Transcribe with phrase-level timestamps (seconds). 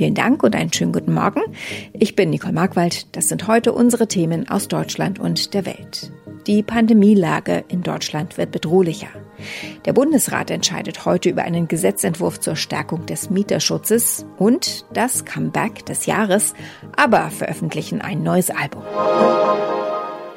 [0.00, 1.42] Vielen Dank und einen schönen guten Morgen.
[1.92, 3.14] Ich bin Nicole Markwald.
[3.14, 6.10] Das sind heute unsere Themen aus Deutschland und der Welt.
[6.46, 9.08] Die Pandemielage in Deutschland wird bedrohlicher.
[9.84, 16.06] Der Bundesrat entscheidet heute über einen Gesetzentwurf zur Stärkung des Mieterschutzes und das Comeback des
[16.06, 16.54] Jahres,
[16.96, 18.84] aber veröffentlichen ein neues Album.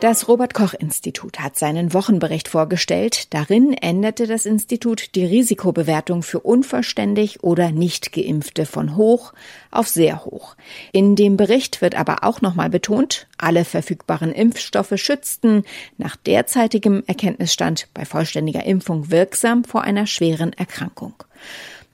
[0.04, 3.34] Das Robert Koch Institut hat seinen Wochenbericht vorgestellt.
[3.34, 9.32] Darin änderte das Institut die Risikobewertung für unverständig oder nicht geimpfte von hoch
[9.72, 10.58] auf sehr hoch.
[10.92, 15.64] In dem Bericht wird aber auch nochmal betont, alle verfügbaren Impfstoffe schützten
[15.98, 21.14] nach derzeitigem Erkenntnisstand bei vollständiger Impfung wirksam vor einer schweren Erkrankung.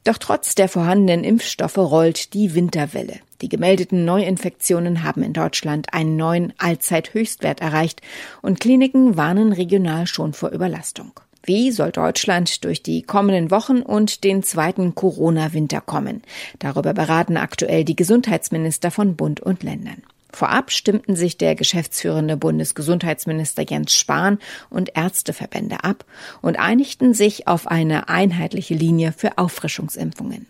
[0.03, 3.19] Doch trotz der vorhandenen Impfstoffe rollt die Winterwelle.
[3.41, 8.01] Die gemeldeten Neuinfektionen haben in Deutschland einen neuen Allzeithöchstwert erreicht
[8.41, 11.11] und Kliniken warnen regional schon vor Überlastung.
[11.43, 16.21] Wie soll Deutschland durch die kommenden Wochen und den zweiten Corona-Winter kommen?
[16.59, 20.03] Darüber beraten aktuell die Gesundheitsminister von Bund und Ländern.
[20.31, 26.05] Vorab stimmten sich der geschäftsführende Bundesgesundheitsminister Jens Spahn und Ärzteverbände ab
[26.41, 30.45] und einigten sich auf eine einheitliche Linie für Auffrischungsimpfungen.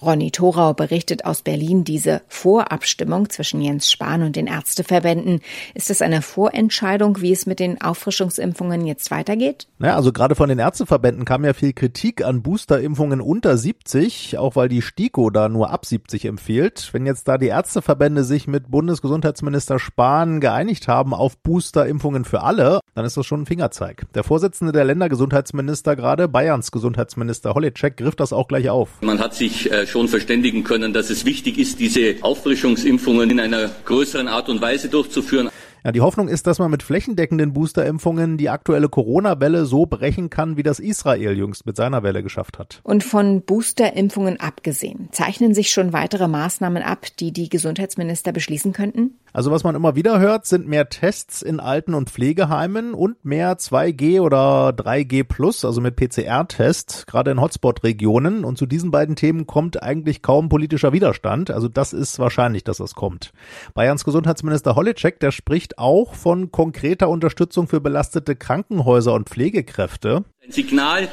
[0.00, 5.40] Ronny Thorau berichtet aus Berlin diese Vorabstimmung zwischen Jens Spahn und den Ärzteverbänden.
[5.74, 9.68] Ist es eine Vorentscheidung, wie es mit den Auffrischungsimpfungen jetzt weitergeht?
[9.78, 14.56] Ja, also gerade von den Ärzteverbänden kam ja viel Kritik an Boosterimpfungen unter 70, auch
[14.56, 16.90] weil die STIKO da nur ab 70 empfiehlt.
[16.92, 22.80] Wenn jetzt da die Ärzteverbände sich mit Bundesgesundheitsminister Spahn geeinigt haben auf Boosterimpfungen für alle,
[22.94, 24.06] dann ist das schon ein Fingerzeig.
[24.14, 29.00] Der Vorsitzende der Ländergesundheitsminister gerade, Bayerns Gesundheitsminister Holitschek, griff das auch gleich auf.
[29.00, 33.70] Man hat sich äh, schon verständigen können, dass es wichtig ist, diese Auffrischungsimpfungen in einer
[33.84, 35.50] größeren Art und Weise durchzuführen.
[35.84, 40.56] Ja, die Hoffnung ist, dass man mit flächendeckenden Boosterimpfungen die aktuelle Corona-Welle so brechen kann,
[40.56, 42.80] wie das Israel jüngst mit seiner Welle geschafft hat.
[42.84, 49.18] Und von Boosterimpfungen abgesehen, zeichnen sich schon weitere Maßnahmen ab, die die Gesundheitsminister beschließen könnten?
[49.32, 53.58] Also was man immer wieder hört, sind mehr Tests in Alten- und Pflegeheimen und mehr
[53.58, 58.44] 2G oder 3G plus, also mit PCR-Test, gerade in Hotspot-Regionen.
[58.44, 61.50] Und zu diesen beiden Themen kommt eigentlich kaum politischer Widerstand.
[61.50, 63.32] Also das ist wahrscheinlich, dass das kommt.
[63.74, 70.24] Bayerns Gesundheitsminister Holitschek, der spricht auch von konkreter Unterstützung für belastete Krankenhäuser und Pflegekräfte.
[70.44, 71.08] Ein Signal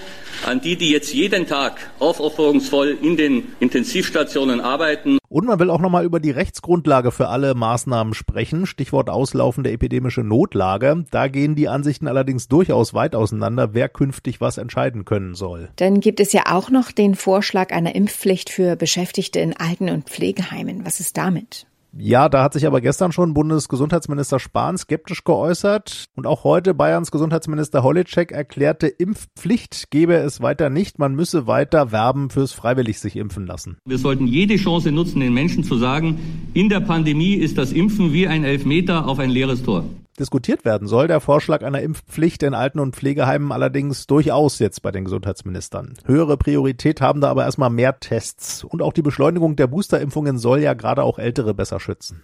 [0.47, 5.19] an die, die jetzt jeden Tag aufopferungsvoll in den Intensivstationen arbeiten.
[5.27, 8.65] Und man will auch nochmal über die Rechtsgrundlage für alle Maßnahmen sprechen.
[8.65, 11.05] Stichwort auslaufende epidemische Notlage.
[11.11, 15.69] Da gehen die Ansichten allerdings durchaus weit auseinander, wer künftig was entscheiden können soll.
[15.75, 20.09] Dann gibt es ja auch noch den Vorschlag einer Impfpflicht für Beschäftigte in Alten- und
[20.09, 20.85] Pflegeheimen.
[20.85, 21.67] Was ist damit?
[21.97, 26.05] Ja, da hat sich aber gestern schon Bundesgesundheitsminister Spahn skeptisch geäußert.
[26.15, 30.99] Und auch heute Bayerns Gesundheitsminister Holitschek erklärte, Impfpflicht gebe es weiter nicht.
[30.99, 33.77] Man müsse weiter werben fürs freiwillig sich impfen lassen.
[33.85, 36.19] Wir sollten jede Chance nutzen, den Menschen zu sagen,
[36.53, 39.85] in der Pandemie ist das Impfen wie ein Elfmeter auf ein leeres Tor
[40.19, 41.07] diskutiert werden soll.
[41.07, 45.95] Der Vorschlag einer Impfpflicht in Alten- und Pflegeheimen allerdings durchaus jetzt bei den Gesundheitsministern.
[46.05, 48.63] Höhere Priorität haben da aber erstmal mehr Tests.
[48.63, 52.21] Und auch die Beschleunigung der Boosterimpfungen soll ja gerade auch Ältere besser schützen.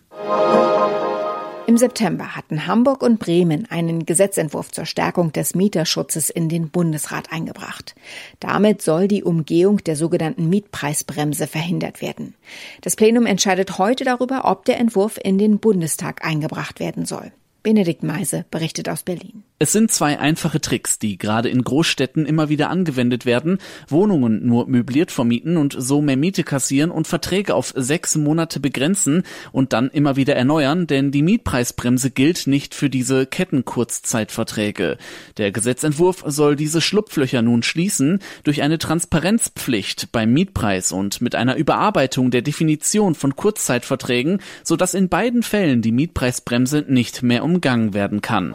[1.67, 7.31] Im September hatten Hamburg und Bremen einen Gesetzentwurf zur Stärkung des Mieterschutzes in den Bundesrat
[7.31, 7.95] eingebracht.
[8.39, 12.35] Damit soll die Umgehung der sogenannten Mietpreisbremse verhindert werden.
[12.81, 17.31] Das Plenum entscheidet heute darüber, ob der Entwurf in den Bundestag eingebracht werden soll.
[17.65, 19.41] Benedikt Meise berichtet aus Berlin.
[19.57, 23.57] Es sind zwei einfache Tricks, die gerade in Großstädten immer wieder angewendet werden.
[23.87, 29.23] Wohnungen nur möbliert vermieten und so mehr Miete kassieren und Verträge auf sechs Monate begrenzen
[29.51, 34.97] und dann immer wieder erneuern, denn die Mietpreisbremse gilt nicht für diese Kettenkurzzeitverträge.
[35.37, 41.55] Der Gesetzentwurf soll diese Schlupflöcher nun schließen durch eine Transparenzpflicht beim Mietpreis und mit einer
[41.55, 47.93] Überarbeitung der Definition von Kurzzeitverträgen, sodass in beiden Fällen die Mietpreisbremse nicht mehr um umgangen
[47.93, 48.53] werden kann.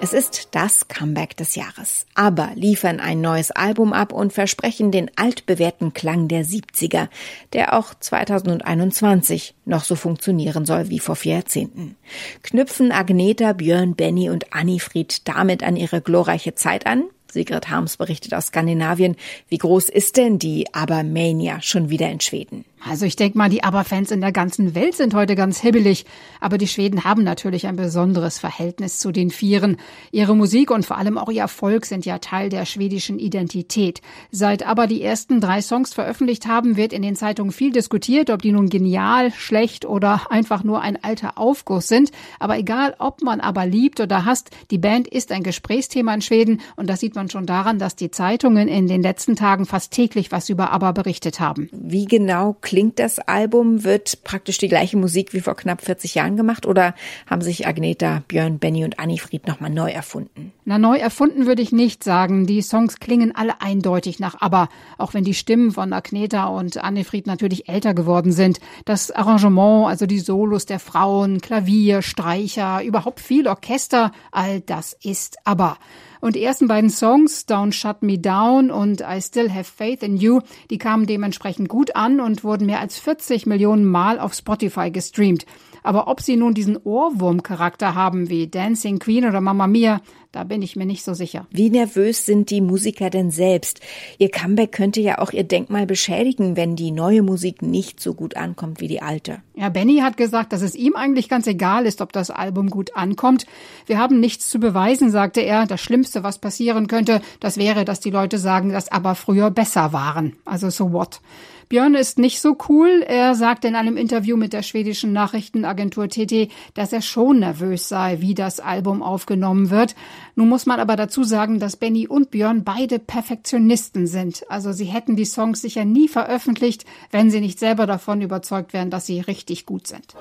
[0.00, 2.04] Es ist das Comeback des Jahres.
[2.14, 7.08] Aber liefern ein neues Album ab und versprechen den altbewährten Klang der 70er,
[7.54, 11.96] der auch 2021 noch so funktionieren soll wie vor vier Jahrzehnten.
[12.42, 17.04] Knüpfen Agneta, Björn, Benny und Annifried damit an ihre glorreiche Zeit an?
[17.30, 19.16] Sigrid Harms berichtet aus Skandinavien.
[19.48, 22.64] Wie groß ist denn die Abermania schon wieder in Schweden?
[22.86, 26.04] Also ich denke mal, die ABBA-Fans in der ganzen Welt sind heute ganz hibbelig.
[26.38, 29.78] Aber die Schweden haben natürlich ein besonderes Verhältnis zu den Vieren.
[30.12, 34.02] Ihre Musik und vor allem auch ihr Erfolg sind ja Teil der schwedischen Identität.
[34.30, 38.42] Seit ABBA die ersten drei Songs veröffentlicht haben, wird in den Zeitungen viel diskutiert, ob
[38.42, 42.10] die nun genial, schlecht oder einfach nur ein alter Aufguss sind.
[42.38, 46.60] Aber egal, ob man ABBA liebt oder hasst, die Band ist ein Gesprächsthema in Schweden.
[46.76, 50.32] Und das sieht man schon daran, dass die Zeitungen in den letzten Tagen fast täglich
[50.32, 51.70] was über ABBA berichtet haben.
[51.72, 52.56] Wie genau
[52.96, 53.84] das Album?
[53.84, 56.94] Wird praktisch die gleiche Musik wie vor knapp 40 Jahren gemacht oder
[57.28, 60.52] haben sich Agneta, Björn, Benny und Annifried nochmal neu erfunden?
[60.64, 62.46] Na, neu erfunden würde ich nicht sagen.
[62.46, 64.68] Die Songs klingen alle eindeutig nach ABBA,
[64.98, 68.60] auch wenn die Stimmen von Agneta und Annifried natürlich älter geworden sind.
[68.84, 75.36] Das Arrangement, also die Solos der Frauen, Klavier, Streicher, überhaupt viel Orchester, all das ist
[75.44, 75.78] ABBA.
[76.24, 80.16] Und die ersten beiden Songs, Don't Shut Me Down und I Still Have Faith in
[80.16, 80.40] You,
[80.70, 85.44] die kamen dementsprechend gut an und wurden mehr als 40 Millionen Mal auf Spotify gestreamt.
[85.82, 90.00] Aber ob sie nun diesen Ohrwurmcharakter haben wie Dancing Queen oder Mamma Mia,
[90.32, 91.46] da bin ich mir nicht so sicher.
[91.50, 93.80] Wie nervös sind die Musiker denn selbst?
[94.16, 98.34] Ihr Comeback könnte ja auch ihr Denkmal beschädigen, wenn die neue Musik nicht so gut
[98.34, 99.42] ankommt wie die alte.
[99.56, 102.96] Ja, Benny hat gesagt, dass es ihm eigentlich ganz egal ist, ob das Album gut
[102.96, 103.46] ankommt.
[103.86, 105.66] Wir haben nichts zu beweisen, sagte er.
[105.66, 109.92] Das Schlimmste, was passieren könnte, das wäre, dass die Leute sagen, dass aber früher besser
[109.92, 110.34] waren.
[110.44, 111.20] Also so what?
[111.68, 113.04] Björn ist nicht so cool.
[113.06, 118.20] Er sagte in einem Interview mit der schwedischen Nachrichtenagentur TT, dass er schon nervös sei,
[118.20, 119.94] wie das Album aufgenommen wird.
[120.36, 124.44] Nun muss man aber dazu sagen, dass Benny und Björn beide Perfektionisten sind.
[124.50, 128.90] Also sie hätten die Songs sicher nie veröffentlicht, wenn sie nicht selber davon überzeugt wären,
[128.90, 130.14] dass sie richtig gut sind.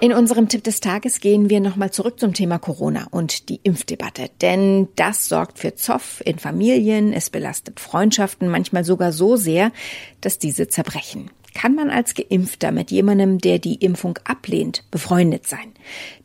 [0.00, 4.28] In unserem Tipp des Tages gehen wir nochmal zurück zum Thema Corona und die Impfdebatte.
[4.42, 9.72] Denn das sorgt für Zoff in Familien, es belastet Freundschaften manchmal sogar so sehr,
[10.20, 15.72] dass diese zerbrechen kann man als Geimpfter mit jemandem, der die Impfung ablehnt, befreundet sein.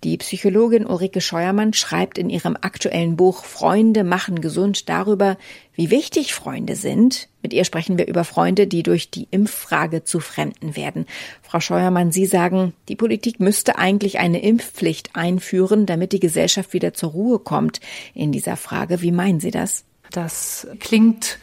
[0.04, 5.38] Die Psychologin Ulrike Scheuermann schreibt in ihrem aktuellen Buch Freunde machen gesund darüber,
[5.76, 7.30] wie wichtig Freunde sind.
[7.42, 11.06] Mit ihr sprechen wir über Freunde, die durch die Impffrage zu Fremden werden.
[11.42, 16.94] Frau Scheuermann, Sie sagen, die Politik müsste eigentlich eine Impfpflicht einführen, damit die Gesellschaft wieder
[16.94, 17.80] zur Ruhe kommt
[18.14, 19.02] in dieser Frage.
[19.02, 19.86] Wie meinen Sie das?
[20.12, 21.38] Das klingt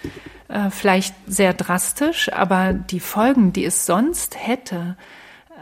[0.49, 4.97] äh, vielleicht sehr drastisch, aber die Folgen, die es sonst hätte,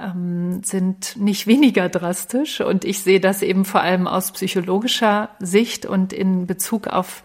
[0.00, 2.60] ähm, sind nicht weniger drastisch.
[2.60, 7.22] Und ich sehe das eben vor allem aus psychologischer Sicht und in Bezug auf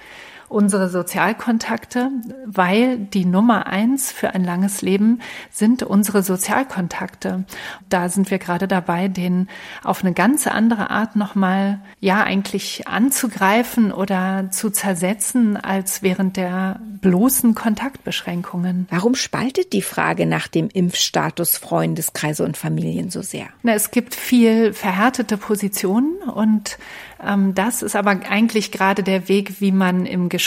[0.50, 2.10] unsere Sozialkontakte,
[2.46, 5.20] weil die Nummer eins für ein langes Leben
[5.52, 7.46] sind unsere Sozialkontakte.
[7.88, 9.48] Da sind wir gerade dabei, den
[9.84, 16.80] auf eine ganz andere Art nochmal, ja, eigentlich anzugreifen oder zu zersetzen als während der
[17.02, 18.88] bloßen Kontaktbeschränkungen.
[18.90, 23.48] Warum spaltet die Frage nach dem Impfstatus Freundeskreise und Familien so sehr?
[23.62, 26.80] Na, es gibt viel verhärtete Positionen und
[27.24, 30.39] ähm, das ist aber eigentlich gerade der Weg, wie man im Gespräch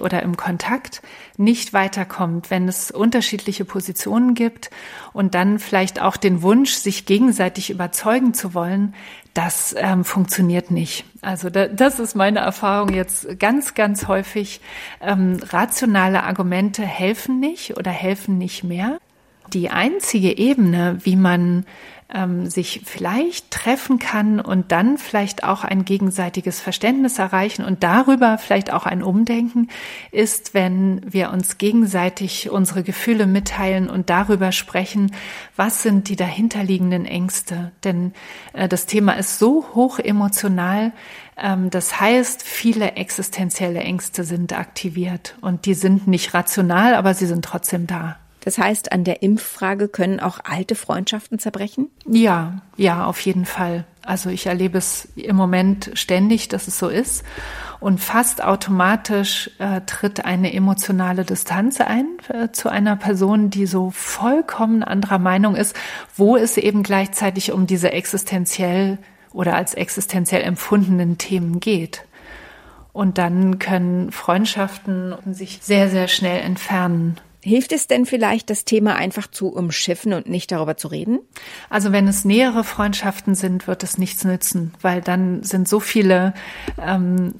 [0.00, 1.02] oder im Kontakt
[1.36, 4.70] nicht weiterkommt, wenn es unterschiedliche Positionen gibt
[5.12, 8.94] und dann vielleicht auch den Wunsch, sich gegenseitig überzeugen zu wollen,
[9.34, 11.04] das ähm, funktioniert nicht.
[11.22, 14.60] Also da, das ist meine Erfahrung jetzt ganz, ganz häufig.
[15.00, 18.98] Ähm, rationale Argumente helfen nicht oder helfen nicht mehr.
[19.52, 21.64] Die einzige Ebene, wie man
[22.12, 28.38] ähm, sich vielleicht treffen kann und dann vielleicht auch ein gegenseitiges Verständnis erreichen und darüber
[28.38, 29.68] vielleicht auch ein Umdenken
[30.10, 35.12] ist, wenn wir uns gegenseitig unsere Gefühle mitteilen und darüber sprechen,
[35.56, 37.72] was sind die dahinterliegenden Ängste.
[37.84, 38.12] Denn
[38.52, 40.92] äh, das Thema ist so hoch emotional,
[41.36, 47.26] ähm, das heißt, viele existenzielle Ängste sind aktiviert und die sind nicht rational, aber sie
[47.26, 48.18] sind trotzdem da.
[48.44, 51.88] Das heißt, an der Impffrage können auch alte Freundschaften zerbrechen?
[52.06, 53.84] Ja, ja, auf jeden Fall.
[54.04, 57.24] Also ich erlebe es im Moment ständig, dass es so ist.
[57.78, 63.90] Und fast automatisch äh, tritt eine emotionale Distanz ein äh, zu einer Person, die so
[63.90, 65.76] vollkommen anderer Meinung ist,
[66.16, 68.98] wo es eben gleichzeitig um diese existenziell
[69.32, 72.04] oder als existenziell empfundenen Themen geht.
[72.92, 77.18] Und dann können Freundschaften sich sehr, sehr schnell entfernen.
[77.42, 81.18] Hilft es denn vielleicht, das Thema einfach zu umschiffen und nicht darüber zu reden?
[81.68, 86.34] Also wenn es nähere Freundschaften sind, wird es nichts nützen, weil dann sind so viele
[86.80, 87.34] ähm,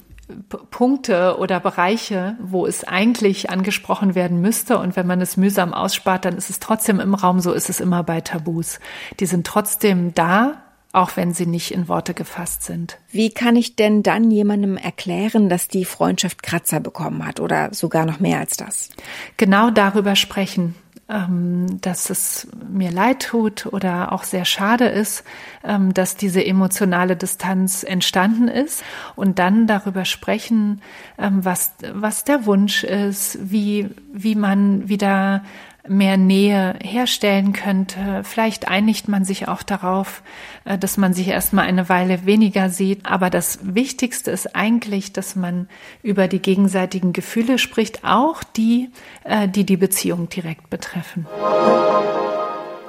[0.71, 4.77] Punkte oder Bereiche, wo es eigentlich angesprochen werden müsste.
[4.77, 7.39] Und wenn man es mühsam ausspart, dann ist es trotzdem im Raum.
[7.39, 8.79] So ist es immer bei Tabus.
[9.19, 10.62] Die sind trotzdem da,
[10.93, 12.97] auch wenn sie nicht in Worte gefasst sind.
[13.11, 18.05] Wie kann ich denn dann jemandem erklären, dass die Freundschaft Kratzer bekommen hat oder sogar
[18.05, 18.89] noch mehr als das?
[19.35, 20.75] Genau darüber sprechen
[21.09, 25.23] ähm, dass es mir leid tut oder auch sehr schade ist,
[25.63, 28.83] ähm, dass diese emotionale Distanz entstanden ist
[29.15, 30.81] und dann darüber sprechen,
[31.17, 35.43] ähm, was, was der Wunsch ist, wie, wie man wieder
[35.87, 38.21] mehr Nähe herstellen könnte.
[38.23, 40.23] Vielleicht einigt man sich auch darauf,
[40.65, 43.05] äh, dass man sich erstmal eine Weile weniger sieht.
[43.05, 45.67] Aber das Wichtigste ist eigentlich, dass man
[46.01, 48.89] über die gegenseitigen Gefühle spricht, auch die,
[49.23, 51.27] äh, die die Beziehung direkt betreffen.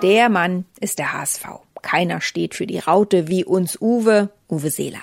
[0.03, 1.47] Der Mann ist der HSV.
[1.83, 5.03] Keiner steht für die Raute wie uns Uwe, Uwe Seeler.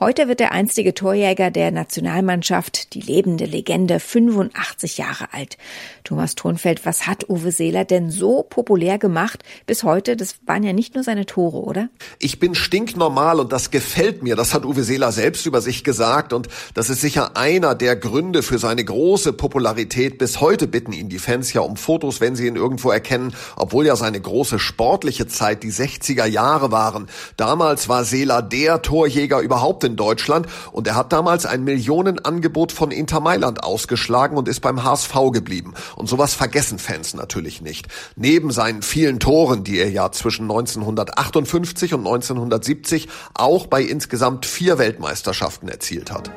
[0.00, 5.58] Heute wird der einstige Torjäger der Nationalmannschaft, die lebende Legende, 85 Jahre alt.
[6.04, 10.16] Thomas Thronfeld, was hat Uwe Seeler denn so populär gemacht bis heute?
[10.16, 11.88] Das waren ja nicht nur seine Tore, oder?
[12.18, 14.36] Ich bin stinknormal und das gefällt mir.
[14.36, 18.42] Das hat Uwe Seeler selbst über sich gesagt und das ist sicher einer der Gründe
[18.42, 20.18] für seine große Popularität.
[20.18, 23.86] Bis heute bitten ihn die Fans ja um Fotos, wenn sie ihn irgendwo erkennen, obwohl
[23.86, 27.08] ja seine große sportliche Zeit die 60er Jahre waren.
[27.36, 32.92] Damals war Seeler der Torjäger überhaupt in Deutschland und er hat damals ein Millionenangebot von
[32.92, 35.74] Inter Mailand ausgeschlagen und ist beim HSV geblieben.
[35.96, 37.88] Und sowas vergessen Fans natürlich nicht.
[38.14, 44.78] Neben seinen vielen Toren, die er ja zwischen 1958 und 1970 auch bei insgesamt vier
[44.78, 46.30] Weltmeisterschaften erzielt hat.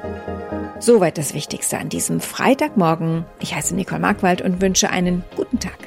[0.80, 3.26] Soweit das Wichtigste an diesem Freitagmorgen.
[3.40, 5.78] Ich heiße Nicole Markwald und wünsche einen guten Tag.